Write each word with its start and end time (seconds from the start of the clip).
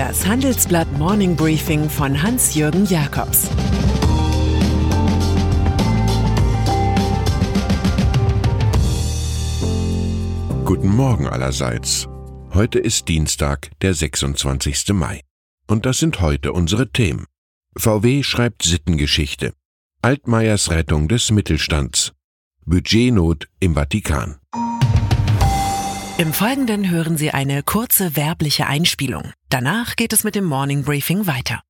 Das 0.00 0.26
Handelsblatt 0.26 0.90
Morning 0.96 1.36
Briefing 1.36 1.90
von 1.90 2.22
Hans-Jürgen 2.22 2.86
Jakobs 2.86 3.50
Guten 10.64 10.88
Morgen 10.88 11.26
allerseits. 11.26 12.08
Heute 12.54 12.78
ist 12.78 13.08
Dienstag, 13.08 13.72
der 13.82 13.92
26. 13.92 14.94
Mai. 14.94 15.20
Und 15.66 15.84
das 15.84 15.98
sind 15.98 16.22
heute 16.22 16.54
unsere 16.54 16.90
Themen. 16.90 17.26
VW 17.76 18.22
schreibt 18.22 18.62
Sittengeschichte. 18.62 19.52
Altmaiers 20.00 20.70
Rettung 20.70 21.08
des 21.08 21.30
Mittelstands. 21.30 22.14
Budgetnot 22.64 23.48
im 23.60 23.74
Vatikan. 23.74 24.38
Im 26.20 26.34
Folgenden 26.34 26.90
hören 26.90 27.16
Sie 27.16 27.30
eine 27.30 27.62
kurze 27.62 28.14
werbliche 28.14 28.66
Einspielung. 28.66 29.32
Danach 29.48 29.96
geht 29.96 30.12
es 30.12 30.22
mit 30.22 30.34
dem 30.34 30.44
Morning 30.44 30.82
Briefing 30.84 31.26
weiter. 31.26 31.62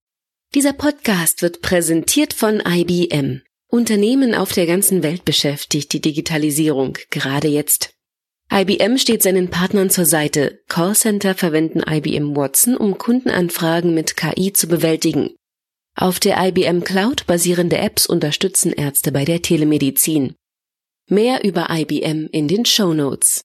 Dieser 0.56 0.72
Podcast 0.72 1.40
wird 1.40 1.62
präsentiert 1.62 2.34
von 2.34 2.60
IBM. 2.66 3.42
Unternehmen 3.68 4.34
auf 4.34 4.50
der 4.50 4.66
ganzen 4.66 5.04
Welt 5.04 5.24
beschäftigt 5.24 5.92
die 5.92 6.00
Digitalisierung 6.00 6.98
gerade 7.10 7.46
jetzt. 7.46 7.92
IBM 8.52 8.98
steht 8.98 9.22
seinen 9.22 9.50
Partnern 9.50 9.88
zur 9.88 10.04
Seite. 10.04 10.58
Callcenter 10.66 11.36
verwenden 11.36 11.84
IBM 11.88 12.34
Watson, 12.34 12.76
um 12.76 12.98
Kundenanfragen 12.98 13.94
mit 13.94 14.16
KI 14.16 14.52
zu 14.52 14.66
bewältigen. 14.66 15.30
Auf 15.94 16.18
der 16.18 16.44
IBM 16.44 16.82
Cloud 16.82 17.24
basierende 17.28 17.78
Apps 17.78 18.04
unterstützen 18.04 18.72
Ärzte 18.72 19.12
bei 19.12 19.24
der 19.24 19.42
Telemedizin. 19.42 20.34
Mehr 21.08 21.44
über 21.44 21.68
IBM 21.70 22.26
in 22.32 22.48
den 22.48 22.64
Show 22.64 22.92
Notes. 22.94 23.42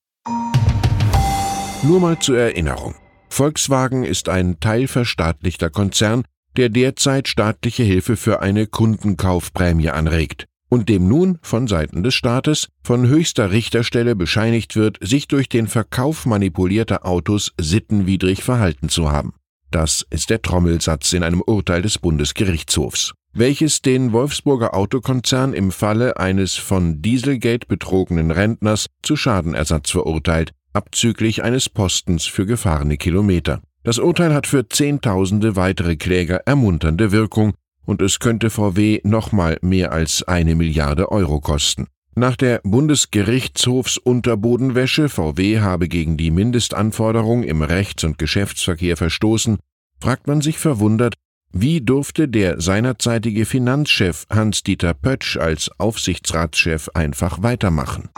Nur 1.86 2.00
mal 2.00 2.18
zur 2.18 2.36
Erinnerung. 2.36 2.96
Volkswagen 3.28 4.02
ist 4.02 4.28
ein 4.28 4.58
teilverstaatlichter 4.58 5.70
Konzern, 5.70 6.24
der 6.56 6.68
derzeit 6.68 7.28
staatliche 7.28 7.84
Hilfe 7.84 8.16
für 8.16 8.42
eine 8.42 8.66
Kundenkaufprämie 8.66 9.90
anregt 9.90 10.46
und 10.68 10.88
dem 10.88 11.06
nun 11.06 11.38
von 11.42 11.68
Seiten 11.68 12.02
des 12.02 12.14
Staates 12.14 12.66
von 12.82 13.06
höchster 13.06 13.52
Richterstelle 13.52 14.16
bescheinigt 14.16 14.74
wird, 14.74 14.98
sich 15.00 15.28
durch 15.28 15.48
den 15.48 15.68
Verkauf 15.68 16.26
manipulierter 16.26 17.06
Autos 17.06 17.52
sittenwidrig 17.56 18.42
verhalten 18.42 18.88
zu 18.88 19.12
haben. 19.12 19.34
Das 19.70 20.04
ist 20.10 20.30
der 20.30 20.42
Trommelsatz 20.42 21.12
in 21.12 21.22
einem 21.22 21.40
Urteil 21.40 21.82
des 21.82 21.98
Bundesgerichtshofs, 21.98 23.12
welches 23.32 23.80
den 23.80 24.10
Wolfsburger 24.10 24.74
Autokonzern 24.74 25.52
im 25.52 25.70
Falle 25.70 26.16
eines 26.16 26.56
von 26.56 27.00
Dieselgate 27.00 27.68
betrogenen 27.68 28.32
Rentners 28.32 28.86
zu 29.04 29.14
Schadenersatz 29.14 29.92
verurteilt, 29.92 30.52
abzüglich 30.76 31.42
eines 31.42 31.68
Postens 31.68 32.26
für 32.26 32.46
gefahrene 32.46 32.96
Kilometer. 32.96 33.60
Das 33.82 33.98
Urteil 33.98 34.32
hat 34.34 34.46
für 34.46 34.68
Zehntausende 34.68 35.56
weitere 35.56 35.96
Kläger 35.96 36.42
ermunternde 36.44 37.10
Wirkung 37.10 37.54
und 37.84 38.02
es 38.02 38.18
könnte 38.18 38.50
VW 38.50 39.00
nochmal 39.04 39.58
mehr 39.62 39.92
als 39.92 40.22
eine 40.22 40.54
Milliarde 40.54 41.10
Euro 41.10 41.40
kosten. 41.40 41.86
Nach 42.14 42.36
der 42.36 42.60
Bundesgerichtshofsunterbodenwäsche 42.64 45.08
VW 45.08 45.60
habe 45.60 45.88
gegen 45.88 46.16
die 46.16 46.30
Mindestanforderung 46.30 47.42
im 47.42 47.62
Rechts- 47.62 48.04
und 48.04 48.18
Geschäftsverkehr 48.18 48.96
verstoßen, 48.96 49.58
fragt 50.00 50.26
man 50.26 50.40
sich 50.40 50.58
verwundert, 50.58 51.14
wie 51.52 51.80
durfte 51.80 52.28
der 52.28 52.60
seinerzeitige 52.60 53.46
Finanzchef 53.46 54.26
Hans-Dieter 54.30 54.94
Pötsch 54.94 55.36
als 55.36 55.70
Aufsichtsratschef 55.78 56.90
einfach 56.94 57.42
weitermachen? 57.42 58.08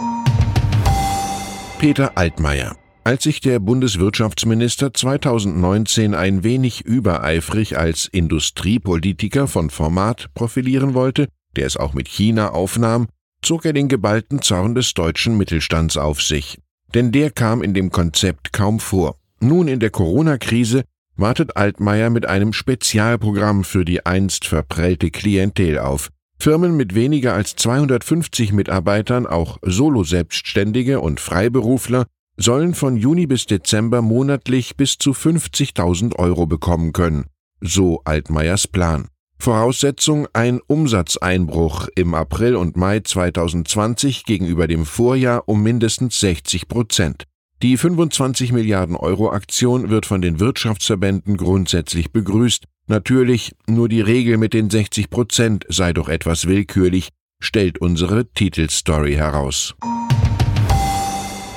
Peter 1.79 2.19
Altmaier. 2.19 2.77
Als 3.05 3.23
sich 3.23 3.41
der 3.41 3.61
Bundeswirtschaftsminister 3.61 4.93
2019 4.93 6.13
ein 6.13 6.43
wenig 6.43 6.85
übereifrig 6.85 7.79
als 7.79 8.07
Industriepolitiker 8.07 9.47
von 9.47 9.71
Format 9.71 10.27
profilieren 10.35 10.95
wollte, 10.95 11.29
der 11.55 11.67
es 11.67 11.77
auch 11.77 11.95
mit 11.95 12.09
China 12.09 12.51
aufnahm, 12.51 13.07
zog 13.43 13.65
er 13.65 13.73
den 13.73 13.87
geballten 13.87 14.43
Zorn 14.43 14.75
des 14.75 14.93
deutschen 14.93 15.37
Mittelstands 15.37 15.97
auf 15.97 16.21
sich. 16.21 16.59
Denn 16.95 17.13
der 17.13 17.31
kam 17.31 17.63
in 17.63 17.75
dem 17.75 17.93
Konzept 17.93 18.53
kaum 18.53 18.81
vor. 18.81 19.15
Nun 19.39 19.69
in 19.69 19.79
der 19.79 19.91
Corona-Krise 19.91 20.83
wartet 21.15 21.57
Altmaier 21.57 22.11
mit 22.11 22.27
einem 22.27 22.53
Spezialprogramm 22.53 23.63
für 23.63 23.85
die 23.85 24.05
einst 24.05 24.47
verprellte 24.47 25.13
Klientel 25.13 25.79
auf. 25.79 26.11
Firmen 26.41 26.77
mit 26.77 26.95
weniger 26.95 27.35
als 27.35 27.57
250 27.57 28.53
Mitarbeitern, 28.53 29.27
auch 29.27 29.59
Solo-Selbstständige 29.63 31.01
und 31.01 31.19
Freiberufler, 31.19 32.07
sollen 32.37 32.75
von 32.75 32.97
Juni 32.97 33.27
bis 33.27 33.47
Dezember 33.47 34.03
monatlich 34.03 34.77
bis 34.77 34.99
zu 34.99 35.11
50.000 35.11 36.17
Euro 36.17 36.47
bekommen 36.47 36.93
können, 36.93 37.27
so 37.61 38.03
Altmaiers 38.05 38.69
Plan. 38.69 39.09
Voraussetzung 39.41 40.29
ein 40.33 40.61
Umsatzeinbruch 40.67 41.89
im 41.95 42.15
April 42.15 42.57
und 42.57 42.77
Mai 42.77 43.01
2020 43.01 44.25
gegenüber 44.25 44.67
dem 44.69 44.85
Vorjahr 44.85 45.49
um 45.49 45.63
mindestens 45.63 46.21
60 46.21 46.69
Prozent. 46.69 47.25
Die 47.63 47.77
25 47.77 48.53
Milliarden 48.53 48.95
Euro 48.95 49.31
Aktion 49.31 49.91
wird 49.91 50.07
von 50.07 50.21
den 50.21 50.39
Wirtschaftsverbänden 50.39 51.37
grundsätzlich 51.37 52.13
begrüßt, 52.13 52.65
Natürlich, 52.89 53.55
nur 53.67 53.89
die 53.91 54.01
Regel 54.01 54.39
mit 54.39 54.55
den 54.55 54.71
60 54.71 55.11
Prozent 55.11 55.67
sei 55.69 55.93
doch 55.93 56.09
etwas 56.09 56.47
willkürlich, 56.47 57.11
stellt 57.39 57.79
unsere 57.79 58.33
Titelstory 58.33 59.13
heraus. 59.13 59.75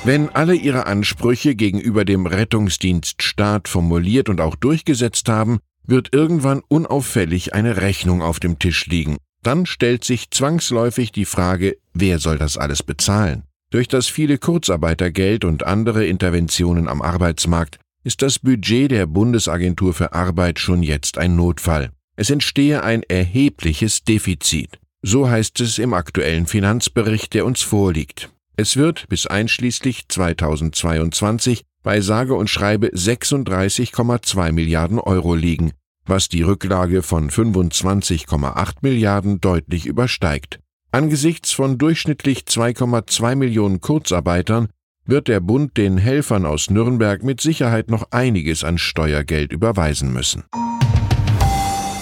Wenn 0.04 0.28
alle 0.28 0.54
ihre 0.54 0.86
Ansprüche 0.86 1.54
gegenüber 1.54 2.04
dem 2.04 2.26
Rettungsdienststaat 2.26 3.66
formuliert 3.68 4.28
und 4.28 4.42
auch 4.42 4.56
durchgesetzt 4.56 5.28
haben, 5.28 5.60
wird 5.86 6.10
irgendwann 6.12 6.60
unauffällig 6.68 7.54
eine 7.54 7.78
Rechnung 7.78 8.20
auf 8.20 8.38
dem 8.38 8.58
Tisch 8.58 8.86
liegen. 8.86 9.16
Dann 9.42 9.64
stellt 9.64 10.04
sich 10.04 10.30
zwangsläufig 10.30 11.12
die 11.12 11.24
Frage, 11.24 11.76
wer 11.94 12.18
soll 12.18 12.36
das 12.36 12.58
alles 12.58 12.82
bezahlen? 12.82 13.44
Durch 13.70 13.88
das 13.88 14.06
viele 14.06 14.36
Kurzarbeitergeld 14.36 15.46
und 15.46 15.64
andere 15.64 16.04
Interventionen 16.04 16.88
am 16.88 17.00
Arbeitsmarkt 17.00 17.78
ist 18.04 18.22
das 18.22 18.38
Budget 18.38 18.90
der 18.90 19.06
Bundesagentur 19.06 19.94
für 19.94 20.12
Arbeit 20.12 20.58
schon 20.58 20.82
jetzt 20.82 21.18
ein 21.18 21.36
Notfall. 21.36 21.90
Es 22.16 22.30
entstehe 22.30 22.82
ein 22.82 23.02
erhebliches 23.02 24.04
Defizit. 24.04 24.78
So 25.02 25.28
heißt 25.28 25.60
es 25.60 25.78
im 25.78 25.94
aktuellen 25.94 26.46
Finanzbericht, 26.46 27.34
der 27.34 27.44
uns 27.44 27.62
vorliegt. 27.62 28.30
Es 28.56 28.76
wird 28.76 29.08
bis 29.08 29.26
einschließlich 29.26 30.08
2022 30.08 31.64
bei 31.82 32.00
sage 32.00 32.34
und 32.34 32.48
schreibe 32.48 32.88
36,2 32.88 34.52
Milliarden 34.52 35.00
Euro 35.00 35.34
liegen, 35.34 35.72
was 36.06 36.28
die 36.28 36.42
Rücklage 36.42 37.02
von 37.02 37.30
25,8 37.30 38.74
Milliarden 38.82 39.40
deutlich 39.40 39.86
übersteigt. 39.86 40.60
Angesichts 40.92 41.52
von 41.52 41.78
durchschnittlich 41.78 42.40
2,2 42.40 43.34
Millionen 43.34 43.80
Kurzarbeitern 43.80 44.68
wird 45.04 45.28
der 45.28 45.40
Bund 45.40 45.76
den 45.76 45.98
Helfern 45.98 46.46
aus 46.46 46.70
Nürnberg 46.70 47.22
mit 47.22 47.40
Sicherheit 47.40 47.90
noch 47.90 48.10
einiges 48.10 48.64
an 48.64 48.78
Steuergeld 48.78 49.52
überweisen 49.52 50.12
müssen. 50.12 50.44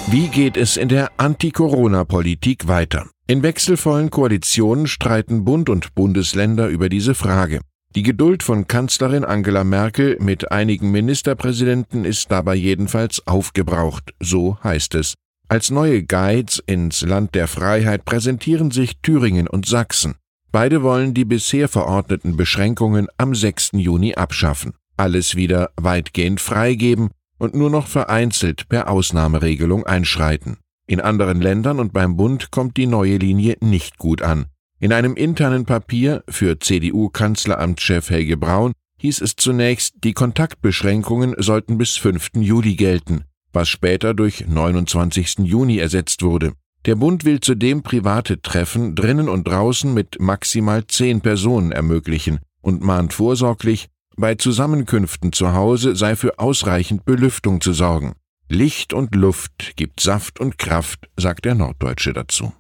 Wie 0.09 0.29
geht 0.29 0.57
es 0.57 0.77
in 0.77 0.89
der 0.89 1.13
Anti-Corona-Politik 1.19 2.67
weiter? 2.67 3.07
In 3.27 3.43
wechselvollen 3.43 4.11
Koalitionen 4.11 4.87
streiten 4.89 5.45
Bund 5.45 5.69
und 5.69 5.95
Bundesländer 5.95 6.69
über 6.69 6.89
diese 6.89 7.15
Frage. 7.15 7.61
Die 7.95 8.03
Geduld 8.03 8.43
von 8.43 8.67
Kanzlerin 8.69 9.25
Angela 9.25 9.65
Merkel 9.65 10.17
mit 10.21 10.53
einigen 10.53 10.91
Ministerpräsidenten 10.91 12.05
ist 12.05 12.31
dabei 12.31 12.55
jedenfalls 12.55 13.27
aufgebraucht, 13.27 14.15
so 14.21 14.59
heißt 14.63 14.95
es. 14.95 15.15
Als 15.49 15.71
neue 15.71 16.05
Guides 16.05 16.63
ins 16.67 17.03
Land 17.03 17.35
der 17.35 17.49
Freiheit 17.49 18.05
präsentieren 18.05 18.71
sich 18.71 18.99
Thüringen 19.03 19.49
und 19.49 19.67
Sachsen. 19.67 20.15
Beide 20.53 20.83
wollen 20.83 21.15
die 21.15 21.25
bisher 21.25 21.69
verordneten 21.69 22.37
Beschränkungen 22.37 23.07
am 23.17 23.35
6. 23.35 23.71
Juni 23.75 24.15
abschaffen, 24.15 24.73
alles 24.97 25.37
wieder 25.37 25.71
weitgehend 25.77 26.41
freigeben 26.41 27.11
und 27.39 27.55
nur 27.55 27.71
noch 27.71 27.87
vereinzelt 27.87 28.69
per 28.69 28.89
Ausnahmeregelung 28.89 29.87
einschreiten. 29.87 30.59
In 30.89 31.01
anderen 31.01 31.41
Ländern 31.41 31.79
und 31.79 31.93
beim 31.93 32.17
Bund 32.17 32.51
kommt 32.51 32.77
die 32.77 32.89
neue 32.89 33.17
Linie 33.17 33.57
nicht 33.61 33.97
gut 33.99 34.23
an. 34.23 34.47
In 34.81 34.93
einem 34.93 35.15
internen 35.15 35.67
Papier 35.67 36.25
für 36.29 36.59
CDU-Kanzleramtschef 36.59 38.11
Helge 38.11 38.37
Braun 38.37 38.73
hieß 38.99 39.21
es 39.21 39.37
zunächst, 39.37 39.95
die 40.03 40.15
Kontaktbeschränkungen 40.15 41.37
sollten 41.39 41.79
bis 41.79 41.97
5. 41.97 42.31
Juli 42.37 42.75
gelten, 42.75 43.23
was 43.53 43.69
später 43.69 44.15
durch 44.15 44.47
29. 44.49 45.39
Juni 45.45 45.79
ersetzt 45.79 46.23
wurde. 46.23 46.55
Der 46.87 46.97
Bund 46.97 47.27
will 47.27 47.41
zudem 47.41 47.83
private 47.83 48.41
Treffen 48.41 48.95
drinnen 48.95 49.29
und 49.29 49.47
draußen 49.47 49.93
mit 49.93 50.19
maximal 50.19 50.87
zehn 50.87 51.21
Personen 51.21 51.73
ermöglichen 51.73 52.41
und 52.63 52.83
mahnt 52.83 53.13
vorsorglich, 53.13 53.89
bei 54.17 54.35
Zusammenkünften 54.35 55.33
zu 55.33 55.53
Hause 55.53 55.95
sei 55.95 56.17
für 56.17 56.39
ausreichend 56.39 57.05
Belüftung 57.05 57.61
zu 57.61 57.75
sorgen. 57.75 58.15
Licht 58.49 58.95
und 58.95 59.15
Luft 59.15 59.77
gibt 59.77 60.01
Saft 60.01 60.41
und 60.41 60.59
Kraft, 60.59 61.09
sagt 61.17 61.45
der 61.45 61.55
Norddeutsche 61.55 62.15
dazu. 62.15 62.53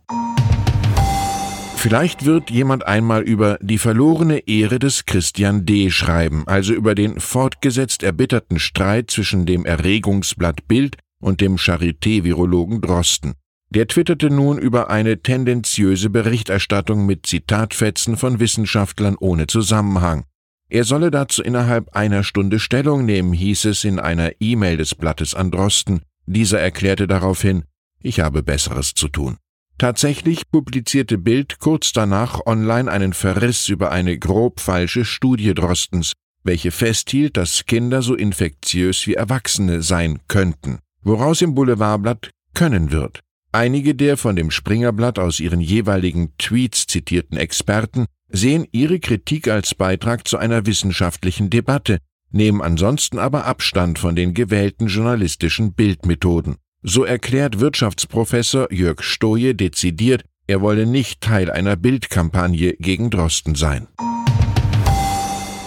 Vielleicht 1.76 2.26
wird 2.26 2.50
jemand 2.50 2.86
einmal 2.86 3.22
über 3.22 3.58
die 3.62 3.78
verlorene 3.78 4.46
Ehre 4.46 4.78
des 4.78 5.06
Christian 5.06 5.64
D. 5.64 5.90
schreiben, 5.90 6.44
also 6.46 6.74
über 6.74 6.94
den 6.94 7.18
fortgesetzt 7.18 8.02
erbitterten 8.02 8.58
Streit 8.58 9.10
zwischen 9.10 9.46
dem 9.46 9.64
Erregungsblatt 9.64 10.68
Bild 10.68 10.98
und 11.22 11.40
dem 11.40 11.56
Charité-Virologen 11.56 12.82
Drosten. 12.82 13.32
Der 13.72 13.86
twitterte 13.86 14.30
nun 14.30 14.58
über 14.58 14.90
eine 14.90 15.22
tendenziöse 15.22 16.10
Berichterstattung 16.10 17.06
mit 17.06 17.24
Zitatfetzen 17.24 18.16
von 18.16 18.40
Wissenschaftlern 18.40 19.16
ohne 19.20 19.46
Zusammenhang. 19.46 20.24
Er 20.68 20.82
solle 20.82 21.12
dazu 21.12 21.40
innerhalb 21.40 21.94
einer 21.94 22.24
Stunde 22.24 22.58
Stellung 22.58 23.04
nehmen, 23.04 23.32
hieß 23.32 23.66
es 23.66 23.84
in 23.84 24.00
einer 24.00 24.32
E-Mail 24.40 24.76
des 24.76 24.96
Blattes 24.96 25.36
an 25.36 25.52
Drosten. 25.52 26.02
Dieser 26.26 26.60
erklärte 26.60 27.06
daraufhin, 27.06 27.62
ich 28.00 28.18
habe 28.18 28.42
Besseres 28.42 28.94
zu 28.94 29.06
tun. 29.06 29.36
Tatsächlich 29.78 30.50
publizierte 30.50 31.16
Bild 31.16 31.60
kurz 31.60 31.92
danach 31.92 32.40
online 32.46 32.90
einen 32.90 33.12
Verriss 33.12 33.68
über 33.68 33.92
eine 33.92 34.18
grob 34.18 34.58
falsche 34.60 35.04
Studie 35.04 35.54
Drostens, 35.54 36.12
welche 36.42 36.72
festhielt, 36.72 37.36
dass 37.36 37.66
Kinder 37.66 38.02
so 38.02 38.16
infektiös 38.16 39.06
wie 39.06 39.14
Erwachsene 39.14 39.82
sein 39.82 40.18
könnten, 40.26 40.80
woraus 41.02 41.40
im 41.40 41.54
Boulevardblatt 41.54 42.30
können 42.52 42.90
wird. 42.90 43.20
Einige 43.52 43.96
der 43.96 44.16
von 44.16 44.36
dem 44.36 44.50
Springerblatt 44.52 45.18
aus 45.18 45.40
ihren 45.40 45.60
jeweiligen 45.60 46.36
Tweets 46.38 46.86
zitierten 46.86 47.36
Experten 47.36 48.06
sehen 48.28 48.64
ihre 48.70 49.00
Kritik 49.00 49.48
als 49.48 49.74
Beitrag 49.74 50.28
zu 50.28 50.38
einer 50.38 50.66
wissenschaftlichen 50.66 51.50
Debatte, 51.50 51.98
nehmen 52.30 52.62
ansonsten 52.62 53.18
aber 53.18 53.46
Abstand 53.46 53.98
von 53.98 54.14
den 54.14 54.34
gewählten 54.34 54.86
journalistischen 54.86 55.72
Bildmethoden. 55.72 56.56
So 56.82 57.04
erklärt 57.04 57.58
Wirtschaftsprofessor 57.58 58.72
Jörg 58.72 59.02
Stoje 59.02 59.56
dezidiert, 59.56 60.22
er 60.46 60.60
wolle 60.60 60.86
nicht 60.86 61.20
Teil 61.20 61.50
einer 61.50 61.74
Bildkampagne 61.74 62.74
gegen 62.78 63.10
Drosten 63.10 63.56
sein. 63.56 63.88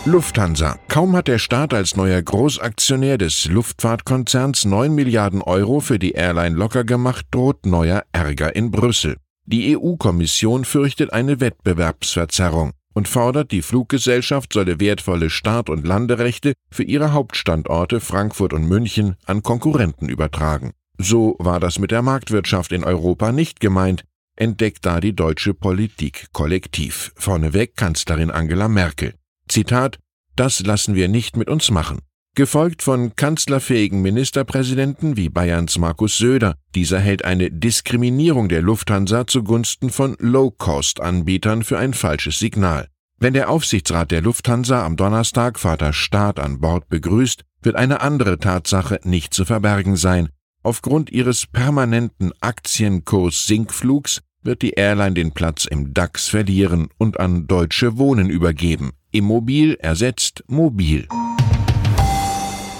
Lufthansa. 0.05 0.79
Kaum 0.89 1.15
hat 1.15 1.29
der 1.29 1.39
Staat 1.39 1.73
als 1.73 1.95
neuer 1.95 2.21
Großaktionär 2.21 3.17
des 3.17 3.45
Luftfahrtkonzerns 3.45 4.65
9 4.65 4.93
Milliarden 4.93 5.41
Euro 5.41 5.79
für 5.79 5.97
die 5.97 6.11
Airline 6.11 6.57
locker 6.57 6.83
gemacht, 6.83 7.25
droht 7.31 7.65
neuer 7.65 8.03
Ärger 8.11 8.53
in 8.53 8.69
Brüssel. 8.69 9.15
Die 9.45 9.77
EU-Kommission 9.77 10.65
fürchtet 10.65 11.13
eine 11.13 11.39
Wettbewerbsverzerrung 11.39 12.71
und 12.93 13.07
fordert, 13.07 13.51
die 13.51 13.61
Fluggesellschaft 13.61 14.51
solle 14.51 14.81
wertvolle 14.81 15.29
Start- 15.29 15.69
und 15.69 15.87
Landerechte 15.87 16.51
für 16.69 16.83
ihre 16.83 17.13
Hauptstandorte 17.13 18.01
Frankfurt 18.01 18.51
und 18.51 18.67
München 18.67 19.15
an 19.25 19.41
Konkurrenten 19.41 20.09
übertragen. 20.09 20.71
So 20.97 21.37
war 21.39 21.61
das 21.61 21.79
mit 21.79 21.91
der 21.91 22.01
Marktwirtschaft 22.01 22.73
in 22.73 22.83
Europa 22.83 23.31
nicht 23.31 23.61
gemeint, 23.61 24.03
entdeckt 24.35 24.85
da 24.85 24.99
die 24.99 25.15
deutsche 25.15 25.53
Politik 25.53 26.27
kollektiv. 26.33 27.13
Vorneweg 27.15 27.77
Kanzlerin 27.77 28.31
Angela 28.31 28.67
Merkel. 28.67 29.13
Zitat 29.53 29.99
Das 30.35 30.61
lassen 30.61 30.95
wir 30.95 31.07
nicht 31.07 31.37
mit 31.37 31.47
uns 31.47 31.69
machen. 31.69 31.99
Gefolgt 32.33 32.81
von 32.81 33.15
kanzlerfähigen 33.15 34.01
Ministerpräsidenten 34.01 35.15
wie 35.15 35.29
Bayerns 35.29 35.77
Markus 35.77 36.17
Söder. 36.17 36.55
Dieser 36.73 36.99
hält 36.99 37.23
eine 37.23 37.51
Diskriminierung 37.51 38.49
der 38.49 38.63
Lufthansa 38.63 39.27
zugunsten 39.27 39.91
von 39.91 40.15
Low-Cost-Anbietern 40.17 41.63
für 41.63 41.77
ein 41.77 41.93
falsches 41.93 42.39
Signal. 42.39 42.87
Wenn 43.19 43.35
der 43.35 43.51
Aufsichtsrat 43.51 44.09
der 44.09 44.23
Lufthansa 44.23 44.83
am 44.83 44.95
Donnerstag 44.95 45.59
Vater 45.59 45.93
Staat 45.93 46.39
an 46.39 46.59
Bord 46.59 46.89
begrüßt, 46.89 47.43
wird 47.61 47.75
eine 47.75 48.01
andere 48.01 48.39
Tatsache 48.39 49.01
nicht 49.03 49.35
zu 49.35 49.45
verbergen 49.45 49.97
sein. 49.97 50.29
Aufgrund 50.63 51.11
ihres 51.11 51.45
permanenten 51.45 52.31
Aktienkurssinkflugs 52.41 54.21
wird 54.41 54.63
die 54.63 54.71
Airline 54.71 55.13
den 55.13 55.31
Platz 55.31 55.65
im 55.65 55.93
DAX 55.93 56.27
verlieren 56.27 56.89
und 56.97 57.19
an 57.19 57.45
Deutsche 57.45 57.99
Wohnen 57.99 58.31
übergeben. 58.31 58.93
Immobil 59.13 59.75
ersetzt 59.75 60.43
Mobil. 60.47 61.07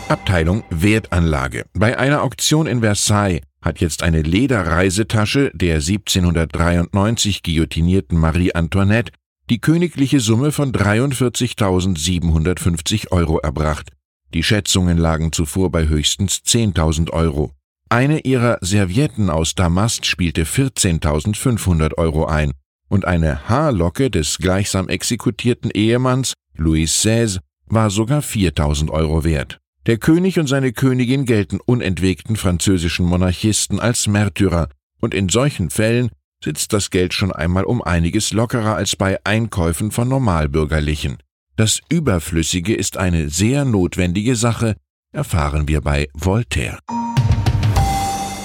Abteilung 0.09 0.63
Wertanlage. 0.71 1.67
Bei 1.73 1.99
einer 1.99 2.23
Auktion 2.23 2.65
in 2.65 2.81
Versailles 2.81 3.43
hat 3.61 3.79
jetzt 3.81 4.01
eine 4.01 4.23
Lederreisetasche 4.23 5.51
der 5.53 5.75
1793 5.75 7.43
guillotinierten 7.43 8.17
Marie 8.17 8.55
Antoinette 8.55 9.11
die 9.51 9.61
königliche 9.61 10.19
Summe 10.19 10.51
von 10.51 10.71
43.750 10.71 13.11
Euro 13.11 13.37
erbracht. 13.37 13.91
Die 14.33 14.41
Schätzungen 14.41 14.97
lagen 14.97 15.33
zuvor 15.33 15.69
bei 15.69 15.87
höchstens 15.87 16.41
10.000 16.47 17.11
Euro. 17.11 17.51
Eine 17.89 18.21
ihrer 18.21 18.57
Servietten 18.61 19.29
aus 19.29 19.53
Damast 19.53 20.07
spielte 20.07 20.45
14.500 20.45 21.99
Euro 21.99 22.25
ein 22.25 22.53
und 22.93 23.05
eine 23.05 23.49
Haarlocke 23.49 24.11
des 24.11 24.37
gleichsam 24.37 24.87
exekutierten 24.87 25.71
Ehemanns, 25.71 26.33
Louis 26.55 26.91
XVI, 26.91 27.39
war 27.65 27.89
sogar 27.89 28.21
4000 28.21 28.91
Euro 28.91 29.23
wert. 29.23 29.57
Der 29.87 29.97
König 29.97 30.37
und 30.37 30.45
seine 30.45 30.73
Königin 30.73 31.25
gelten 31.25 31.59
unentwegten 31.59 32.35
französischen 32.35 33.07
Monarchisten 33.07 33.79
als 33.79 34.05
Märtyrer, 34.05 34.69
und 35.01 35.15
in 35.15 35.27
solchen 35.27 35.71
Fällen 35.71 36.11
sitzt 36.43 36.71
das 36.71 36.91
Geld 36.91 37.15
schon 37.15 37.31
einmal 37.31 37.63
um 37.63 37.81
einiges 37.81 38.31
lockerer 38.31 38.75
als 38.75 38.95
bei 38.95 39.17
Einkäufen 39.23 39.89
von 39.89 40.07
Normalbürgerlichen. 40.07 41.17
Das 41.55 41.81
Überflüssige 41.89 42.75
ist 42.75 42.97
eine 42.97 43.29
sehr 43.29 43.65
notwendige 43.65 44.35
Sache, 44.35 44.75
erfahren 45.11 45.67
wir 45.67 45.81
bei 45.81 46.09
Voltaire. 46.13 46.77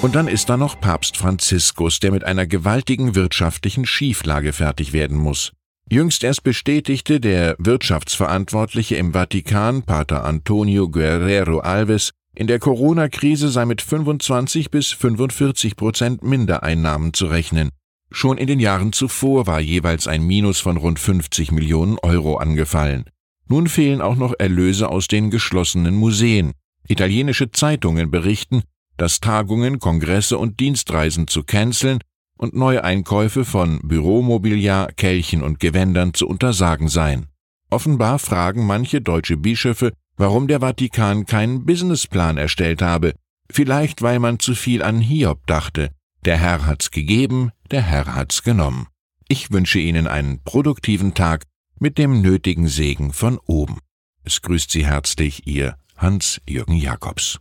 Und 0.00 0.14
dann 0.14 0.28
ist 0.28 0.48
da 0.48 0.56
noch 0.56 0.80
Papst 0.80 1.16
Franziskus, 1.16 1.98
der 1.98 2.12
mit 2.12 2.22
einer 2.22 2.46
gewaltigen 2.46 3.16
wirtschaftlichen 3.16 3.84
Schieflage 3.84 4.52
fertig 4.52 4.92
werden 4.92 5.16
muss. 5.16 5.52
Jüngst 5.90 6.22
erst 6.22 6.44
bestätigte 6.44 7.18
der 7.18 7.56
Wirtschaftsverantwortliche 7.58 8.94
im 8.94 9.12
Vatikan, 9.12 9.82
Pater 9.82 10.24
Antonio 10.24 10.88
Guerrero 10.88 11.58
Alves, 11.58 12.12
in 12.36 12.46
der 12.46 12.60
Corona-Krise 12.60 13.48
sei 13.48 13.64
mit 13.64 13.82
25 13.82 14.70
bis 14.70 14.92
45 14.92 15.74
Prozent 15.74 16.22
Mindereinnahmen 16.22 17.12
zu 17.12 17.26
rechnen. 17.26 17.70
Schon 18.12 18.38
in 18.38 18.46
den 18.46 18.60
Jahren 18.60 18.92
zuvor 18.92 19.48
war 19.48 19.58
jeweils 19.58 20.06
ein 20.06 20.22
Minus 20.22 20.60
von 20.60 20.76
rund 20.76 21.00
50 21.00 21.50
Millionen 21.50 21.98
Euro 21.98 22.36
angefallen. 22.36 23.04
Nun 23.48 23.66
fehlen 23.66 24.00
auch 24.00 24.16
noch 24.16 24.34
Erlöse 24.38 24.90
aus 24.90 25.08
den 25.08 25.30
geschlossenen 25.30 25.96
Museen. 25.96 26.52
Italienische 26.86 27.50
Zeitungen 27.50 28.12
berichten, 28.12 28.62
dass 28.98 29.20
Tagungen, 29.20 29.78
Kongresse 29.78 30.36
und 30.36 30.60
Dienstreisen 30.60 31.26
zu 31.26 31.42
canceln 31.42 32.00
und 32.36 32.54
neue 32.54 32.84
Einkäufe 32.84 33.44
von 33.44 33.80
Büromobiliar, 33.82 34.92
Kelchen 34.92 35.42
und 35.42 35.60
Gewändern 35.60 36.12
zu 36.12 36.28
untersagen 36.28 36.88
seien. 36.88 37.26
Offenbar 37.70 38.18
fragen 38.18 38.66
manche 38.66 39.00
deutsche 39.00 39.36
Bischöfe, 39.36 39.92
warum 40.16 40.48
der 40.48 40.60
Vatikan 40.60 41.26
keinen 41.26 41.64
Businessplan 41.64 42.38
erstellt 42.38 42.82
habe, 42.82 43.14
vielleicht 43.50 44.02
weil 44.02 44.18
man 44.18 44.38
zu 44.38 44.54
viel 44.54 44.82
an 44.82 45.00
Hiob 45.00 45.46
dachte. 45.46 45.90
Der 46.24 46.38
Herr 46.38 46.66
hat's 46.66 46.90
gegeben, 46.90 47.50
der 47.70 47.82
Herr 47.82 48.14
hat's 48.14 48.42
genommen. 48.42 48.86
Ich 49.28 49.50
wünsche 49.52 49.78
Ihnen 49.78 50.06
einen 50.06 50.42
produktiven 50.42 51.14
Tag 51.14 51.44
mit 51.78 51.98
dem 51.98 52.22
nötigen 52.22 52.66
Segen 52.66 53.12
von 53.12 53.38
oben. 53.46 53.78
Es 54.24 54.42
grüßt 54.42 54.70
Sie 54.70 54.86
herzlich 54.86 55.46
Ihr 55.46 55.76
Hans-Jürgen 55.96 56.76
Jakobs. 56.76 57.38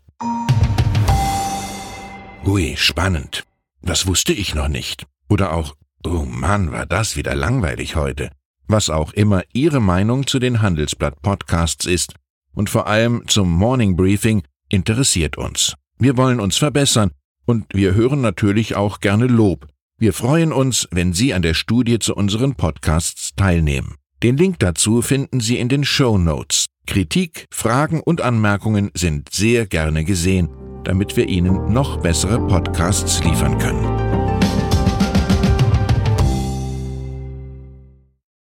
Hui, 2.45 2.75
spannend. 2.77 3.43
Das 3.81 4.07
wusste 4.07 4.33
ich 4.33 4.55
noch 4.55 4.67
nicht. 4.67 5.05
Oder 5.29 5.53
auch, 5.53 5.75
oh 6.05 6.25
Mann, 6.25 6.71
war 6.71 6.85
das 6.85 7.17
wieder 7.17 7.35
langweilig 7.35 7.95
heute. 7.95 8.31
Was 8.67 8.89
auch 8.89 9.13
immer 9.13 9.43
Ihre 9.53 9.81
Meinung 9.81 10.27
zu 10.27 10.39
den 10.39 10.61
Handelsblatt-Podcasts 10.61 11.85
ist 11.85 12.13
und 12.53 12.69
vor 12.69 12.87
allem 12.87 13.23
zum 13.27 13.49
Morning 13.51 13.95
Briefing 13.95 14.43
interessiert 14.69 15.37
uns. 15.37 15.75
Wir 15.99 16.17
wollen 16.17 16.39
uns 16.39 16.57
verbessern 16.57 17.11
und 17.45 17.65
wir 17.73 17.95
hören 17.95 18.21
natürlich 18.21 18.75
auch 18.75 18.99
gerne 18.99 19.27
Lob. 19.27 19.67
Wir 19.97 20.13
freuen 20.13 20.51
uns, 20.51 20.87
wenn 20.91 21.13
Sie 21.13 21.33
an 21.33 21.41
der 21.41 21.53
Studie 21.53 21.99
zu 21.99 22.15
unseren 22.15 22.55
Podcasts 22.55 23.35
teilnehmen. 23.35 23.95
Den 24.21 24.37
Link 24.37 24.59
dazu 24.59 25.01
finden 25.01 25.39
Sie 25.39 25.57
in 25.57 25.69
den 25.69 25.83
Show 25.83 26.17
Notes. 26.17 26.65
Kritik, 26.85 27.47
Fragen 27.51 27.99
und 27.99 28.21
Anmerkungen 28.21 28.91
sind 28.93 29.33
sehr 29.33 29.65
gerne 29.65 30.05
gesehen 30.05 30.49
damit 30.87 31.17
wir 31.17 31.27
Ihnen 31.27 31.73
noch 31.73 31.97
bessere 31.97 32.39
Podcasts 32.39 33.21
liefern 33.23 33.57
können. 33.57 34.06